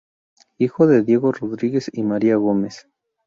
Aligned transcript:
Hijo 0.57 0.87
de 0.87 1.03
Diego 1.03 1.31
Rodríguez 1.31 1.91
y 1.93 2.01
María 2.01 2.35
Gómez. 2.37 2.87